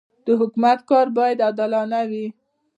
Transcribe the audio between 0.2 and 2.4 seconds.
د حکومت کار باید عادلانه وي.